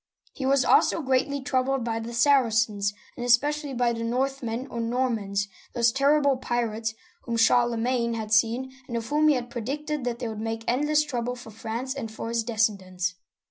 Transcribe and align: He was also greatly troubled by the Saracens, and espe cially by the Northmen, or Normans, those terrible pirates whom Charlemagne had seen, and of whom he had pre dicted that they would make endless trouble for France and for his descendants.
He 0.33 0.47
was 0.47 0.65
also 0.65 0.99
greatly 1.03 1.41
troubled 1.41 1.83
by 1.83 1.99
the 1.99 2.11
Saracens, 2.11 2.95
and 3.15 3.23
espe 3.23 3.49
cially 3.49 3.77
by 3.77 3.93
the 3.93 4.03
Northmen, 4.03 4.65
or 4.65 4.79
Normans, 4.81 5.47
those 5.75 5.91
terrible 5.91 6.37
pirates 6.37 6.95
whom 7.25 7.37
Charlemagne 7.37 8.15
had 8.15 8.33
seen, 8.33 8.71
and 8.87 8.97
of 8.97 9.05
whom 9.09 9.27
he 9.27 9.35
had 9.35 9.51
pre 9.51 9.61
dicted 9.61 10.03
that 10.05 10.17
they 10.17 10.27
would 10.27 10.41
make 10.41 10.63
endless 10.67 11.03
trouble 11.03 11.35
for 11.35 11.51
France 11.51 11.93
and 11.93 12.11
for 12.11 12.29
his 12.29 12.43
descendants. 12.43 13.13